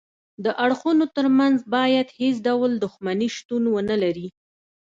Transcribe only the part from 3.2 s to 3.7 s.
شتون